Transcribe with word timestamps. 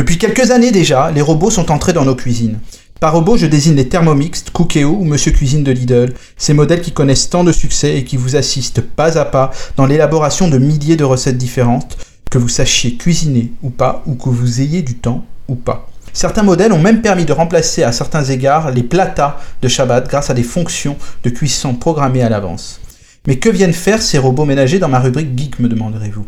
Depuis 0.00 0.16
quelques 0.16 0.50
années 0.50 0.70
déjà, 0.70 1.10
les 1.10 1.20
robots 1.20 1.50
sont 1.50 1.70
entrés 1.70 1.92
dans 1.92 2.06
nos 2.06 2.14
cuisines. 2.14 2.58
Par 3.00 3.12
robot, 3.12 3.36
je 3.36 3.44
désigne 3.44 3.74
les 3.74 3.90
Thermomix, 3.90 4.42
Cookéo 4.50 4.96
ou 4.98 5.04
Monsieur 5.04 5.30
Cuisine 5.30 5.62
de 5.62 5.72
Lidl, 5.72 6.14
ces 6.38 6.54
modèles 6.54 6.80
qui 6.80 6.92
connaissent 6.92 7.28
tant 7.28 7.44
de 7.44 7.52
succès 7.52 7.98
et 7.98 8.04
qui 8.04 8.16
vous 8.16 8.34
assistent 8.34 8.80
pas 8.80 9.18
à 9.18 9.26
pas 9.26 9.50
dans 9.76 9.84
l'élaboration 9.84 10.48
de 10.48 10.56
milliers 10.56 10.96
de 10.96 11.04
recettes 11.04 11.36
différentes, 11.36 11.98
que 12.30 12.38
vous 12.38 12.48
sachiez 12.48 12.96
cuisiner 12.96 13.52
ou 13.62 13.68
pas, 13.68 14.02
ou 14.06 14.14
que 14.14 14.30
vous 14.30 14.62
ayez 14.62 14.80
du 14.80 14.94
temps 14.94 15.26
ou 15.48 15.54
pas. 15.54 15.90
Certains 16.14 16.44
modèles 16.44 16.72
ont 16.72 16.80
même 16.80 17.02
permis 17.02 17.26
de 17.26 17.34
remplacer 17.34 17.82
à 17.82 17.92
certains 17.92 18.24
égards 18.24 18.70
les 18.70 18.82
platas 18.82 19.36
de 19.60 19.68
Shabbat 19.68 20.08
grâce 20.08 20.30
à 20.30 20.34
des 20.34 20.44
fonctions 20.44 20.96
de 21.24 21.28
cuisson 21.28 21.74
programmées 21.74 22.22
à 22.22 22.30
l'avance. 22.30 22.80
Mais 23.26 23.36
que 23.36 23.50
viennent 23.50 23.74
faire 23.74 24.00
ces 24.00 24.16
robots 24.16 24.46
ménagers 24.46 24.78
dans 24.78 24.88
ma 24.88 24.98
rubrique 24.98 25.38
Geek, 25.38 25.58
me 25.58 25.68
demanderez-vous? 25.68 26.24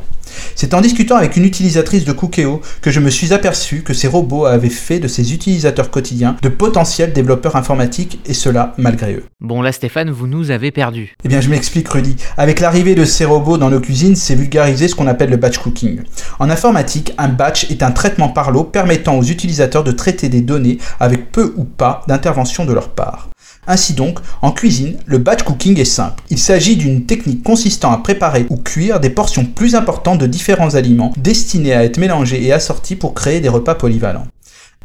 C'est 0.55 0.75
en 0.75 0.81
discutant 0.81 1.17
avec 1.17 1.37
une 1.37 1.45
utilisatrice 1.45 2.05
de 2.05 2.13
Cookéo 2.13 2.61
que 2.81 2.91
je 2.91 3.01
me 3.01 3.11
suis 3.11 3.33
aperçu 3.33 3.83
que 3.83 3.95
ces 3.95 4.09
robots 4.09 4.47
avaient 4.47 4.69
fait 4.69 4.99
de 4.99 5.09
ces 5.09 5.33
utilisateurs 5.33 5.91
quotidiens 5.91 6.37
de 6.43 6.49
potentiels 6.49 7.13
développeurs 7.13 7.57
informatiques, 7.57 8.21
et 8.27 8.35
cela 8.35 8.75
malgré 8.79 9.15
eux. 9.15 9.25
Bon 9.41 9.63
là 9.63 9.73
Stéphane, 9.73 10.11
vous 10.11 10.27
nous 10.27 10.51
avez 10.51 10.71
perdus. 10.71 11.15
Eh 11.25 11.29
bien 11.29 11.41
je 11.41 11.49
m'explique 11.49 11.89
Rudy. 11.89 12.17
Avec 12.37 12.61
l'arrivée 12.61 12.95
de 12.95 13.05
ces 13.05 13.25
robots 13.25 13.59
dans 13.59 13.71
nos 13.71 13.81
cuisines, 13.81 14.17
c'est 14.17 14.35
vulgariser 14.35 14.89
ce 14.89 14.95
qu'on 14.95 15.07
appelle 15.07 15.31
le 15.31 15.37
batch 15.37 15.59
cooking. 15.59 16.01
En 16.39 16.51
informatique, 16.51 17.13
un 17.19 17.29
batch 17.29 17.71
est 17.71 17.83
un 17.83 17.91
traitement 17.91 18.29
par 18.29 18.51
l'eau 18.51 18.65
permettant 18.65 19.19
aux 19.19 19.25
utilisateurs 19.25 19.85
de 19.85 19.93
traiter 19.93 20.29
des 20.29 20.41
données 20.41 20.79
avec 21.01 21.33
peu 21.33 21.55
ou 21.57 21.65
pas 21.65 22.03
d'intervention 22.09 22.65
de 22.65 22.73
leur 22.73 22.91
part. 22.91 23.29
Ainsi 23.69 23.95
donc, 23.95 24.19
en 24.43 24.51
cuisine, 24.51 24.97
le 25.07 25.19
batch 25.19 25.45
cooking 25.45 25.79
est 25.79 25.85
simple. 25.85 26.21
Il 26.31 26.39
s'agit 26.39 26.75
d'une 26.75 27.07
technique 27.07 27.45
consistant 27.45 27.93
à 27.93 27.99
préparer 27.99 28.45
ou 28.51 28.57
cuire 28.57 28.99
des 28.99 29.09
portions 29.09 29.45
plus 29.45 29.77
importantes 29.77 30.19
de 30.19 30.27
différents 30.27 30.42
aliments 30.51 31.13
destinés 31.17 31.75
à 31.75 31.85
être 31.85 31.99
mélangés 31.99 32.45
et 32.45 32.53
assortis 32.53 32.97
pour 32.97 33.15
créer 33.15 33.41
des 33.41 33.49
repas 33.49 33.75
polyvalents. 33.75 34.27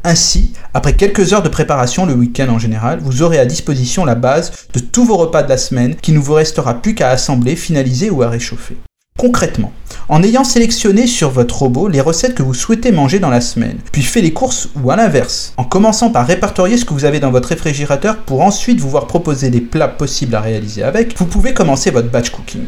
Ainsi, 0.04 0.52
après 0.74 0.94
quelques 0.94 1.32
heures 1.32 1.42
de 1.42 1.48
préparation 1.48 2.06
le 2.06 2.14
week-end 2.14 2.48
en 2.48 2.58
général, 2.58 3.00
vous 3.02 3.22
aurez 3.22 3.38
à 3.38 3.46
disposition 3.46 4.04
la 4.04 4.14
base 4.14 4.52
de 4.72 4.78
tous 4.78 5.04
vos 5.04 5.16
repas 5.16 5.42
de 5.42 5.48
la 5.48 5.58
semaine 5.58 5.96
qui 5.96 6.12
ne 6.12 6.18
vous 6.18 6.34
restera 6.34 6.74
plus 6.74 6.94
qu'à 6.94 7.10
assembler, 7.10 7.56
finaliser 7.56 8.10
ou 8.10 8.22
à 8.22 8.28
réchauffer. 8.28 8.76
Concrètement, 9.18 9.72
en 10.08 10.22
ayant 10.22 10.44
sélectionné 10.44 11.08
sur 11.08 11.30
votre 11.30 11.58
robot 11.58 11.88
les 11.88 12.00
recettes 12.00 12.36
que 12.36 12.42
vous 12.44 12.54
souhaitez 12.54 12.92
manger 12.92 13.18
dans 13.18 13.30
la 13.30 13.40
semaine, 13.40 13.78
puis 13.90 14.02
fait 14.02 14.20
les 14.20 14.32
courses 14.32 14.68
ou 14.80 14.92
à 14.92 14.96
l'inverse, 14.96 15.52
en 15.56 15.64
commençant 15.64 16.10
par 16.10 16.24
répertorier 16.24 16.76
ce 16.76 16.84
que 16.84 16.94
vous 16.94 17.04
avez 17.04 17.18
dans 17.18 17.32
votre 17.32 17.48
réfrigérateur 17.48 18.18
pour 18.18 18.42
ensuite 18.42 18.78
vous 18.78 18.90
voir 18.90 19.08
proposer 19.08 19.50
des 19.50 19.60
plats 19.60 19.88
possibles 19.88 20.36
à 20.36 20.40
réaliser 20.40 20.84
avec, 20.84 21.18
vous 21.18 21.26
pouvez 21.26 21.52
commencer 21.52 21.90
votre 21.90 22.10
batch 22.10 22.30
cooking. 22.30 22.62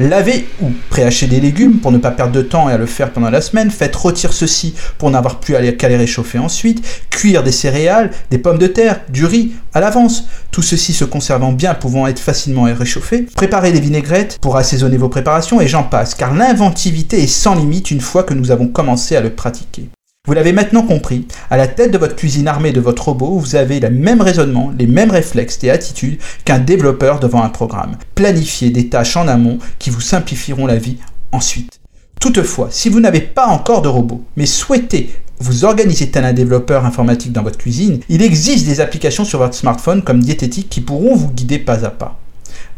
Lavez 0.00 0.48
ou 0.60 0.70
préhachez 0.90 1.28
des 1.28 1.38
légumes 1.38 1.78
pour 1.78 1.92
ne 1.92 1.98
pas 1.98 2.10
perdre 2.10 2.32
de 2.32 2.42
temps 2.42 2.68
et 2.68 2.72
à 2.72 2.78
le 2.78 2.86
faire 2.86 3.12
pendant 3.12 3.30
la 3.30 3.40
semaine. 3.40 3.70
Faites 3.70 3.94
rôtir 3.94 4.32
ceci 4.32 4.74
pour 4.98 5.10
n'avoir 5.10 5.38
plus 5.38 5.54
qu'à 5.76 5.88
les 5.88 5.96
réchauffer 5.96 6.38
ensuite. 6.38 6.84
Cuire 7.10 7.44
des 7.44 7.52
céréales, 7.52 8.10
des 8.30 8.38
pommes 8.38 8.58
de 8.58 8.66
terre, 8.66 9.00
du 9.08 9.24
riz 9.24 9.52
à 9.72 9.80
l'avance. 9.80 10.24
Tout 10.50 10.62
ceci 10.62 10.92
se 10.92 11.04
conservant 11.04 11.52
bien, 11.52 11.74
pouvant 11.74 12.08
être 12.08 12.18
facilement 12.18 12.64
réchauffé. 12.64 13.26
Préparez 13.34 13.70
des 13.70 13.80
vinaigrettes 13.80 14.38
pour 14.40 14.56
assaisonner 14.56 14.96
vos 14.96 15.08
préparations 15.08 15.60
et 15.60 15.68
j'en 15.68 15.84
passe, 15.84 16.14
car 16.14 16.34
l'inventivité 16.34 17.22
est 17.22 17.28
sans 17.28 17.54
limite 17.54 17.90
une 17.90 18.00
fois 18.00 18.24
que 18.24 18.34
nous 18.34 18.50
avons 18.50 18.66
commencé 18.66 19.14
à 19.14 19.20
le 19.20 19.30
pratiquer. 19.30 19.88
Vous 20.26 20.32
l'avez 20.32 20.52
maintenant 20.52 20.82
compris, 20.82 21.28
à 21.54 21.56
la 21.56 21.68
tête 21.68 21.92
de 21.92 21.98
votre 21.98 22.16
cuisine 22.16 22.48
armée 22.48 22.72
de 22.72 22.80
votre 22.80 23.04
robot, 23.04 23.38
vous 23.38 23.54
avez 23.54 23.78
le 23.78 23.88
même 23.88 24.20
raisonnement, 24.20 24.72
les 24.76 24.88
mêmes 24.88 25.12
réflexes 25.12 25.62
et 25.62 25.70
attitudes 25.70 26.18
qu'un 26.44 26.58
développeur 26.58 27.20
devant 27.20 27.44
un 27.44 27.48
programme. 27.48 27.96
Planifiez 28.16 28.70
des 28.70 28.88
tâches 28.88 29.16
en 29.16 29.28
amont 29.28 29.60
qui 29.78 29.90
vous 29.90 30.00
simplifieront 30.00 30.66
la 30.66 30.78
vie 30.78 30.96
ensuite. 31.30 31.78
Toutefois, 32.20 32.70
si 32.72 32.88
vous 32.88 32.98
n'avez 32.98 33.20
pas 33.20 33.46
encore 33.46 33.82
de 33.82 33.88
robot, 33.88 34.24
mais 34.36 34.46
souhaitez 34.46 35.14
vous 35.38 35.64
organiser 35.64 36.10
tel 36.10 36.24
un 36.24 36.32
développeur 36.32 36.84
informatique 36.84 37.30
dans 37.30 37.44
votre 37.44 37.58
cuisine, 37.58 38.00
il 38.08 38.20
existe 38.20 38.66
des 38.66 38.80
applications 38.80 39.24
sur 39.24 39.38
votre 39.38 39.54
smartphone 39.54 40.02
comme 40.02 40.24
Diététique 40.24 40.68
qui 40.68 40.80
pourront 40.80 41.14
vous 41.14 41.30
guider 41.30 41.60
pas 41.60 41.84
à 41.84 41.90
pas. 41.90 42.18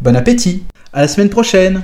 Bon 0.02 0.14
appétit 0.14 0.64
À 0.92 1.00
la 1.00 1.08
semaine 1.08 1.30
prochaine 1.30 1.80